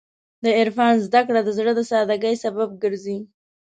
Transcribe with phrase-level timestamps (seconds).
[0.43, 3.17] د عرفان زدهکړه د زړه د سادګۍ سبب ګرځي.